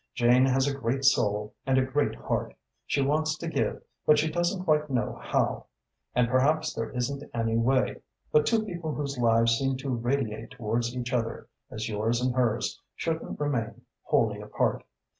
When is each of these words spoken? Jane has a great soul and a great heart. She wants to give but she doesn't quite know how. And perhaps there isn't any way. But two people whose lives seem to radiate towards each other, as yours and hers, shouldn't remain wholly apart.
Jane 0.15 0.47
has 0.47 0.65
a 0.65 0.75
great 0.75 1.05
soul 1.05 1.53
and 1.63 1.77
a 1.77 1.85
great 1.85 2.15
heart. 2.15 2.55
She 2.87 3.03
wants 3.03 3.37
to 3.37 3.47
give 3.47 3.83
but 4.03 4.17
she 4.17 4.31
doesn't 4.31 4.63
quite 4.63 4.89
know 4.89 5.19
how. 5.21 5.67
And 6.15 6.27
perhaps 6.27 6.73
there 6.73 6.89
isn't 6.89 7.23
any 7.35 7.55
way. 7.55 7.97
But 8.31 8.47
two 8.47 8.65
people 8.65 8.95
whose 8.95 9.19
lives 9.19 9.59
seem 9.59 9.77
to 9.77 9.91
radiate 9.93 10.49
towards 10.49 10.95
each 10.97 11.13
other, 11.13 11.49
as 11.69 11.87
yours 11.87 12.19
and 12.19 12.33
hers, 12.33 12.81
shouldn't 12.95 13.39
remain 13.39 13.81
wholly 14.01 14.41
apart. 14.41 14.83